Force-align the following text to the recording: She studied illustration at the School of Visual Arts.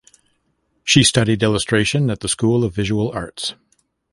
She 0.83 1.03
studied 1.03 1.43
illustration 1.43 2.09
at 2.09 2.21
the 2.21 2.27
School 2.27 2.63
of 2.63 2.73
Visual 2.73 3.11
Arts. 3.11 3.53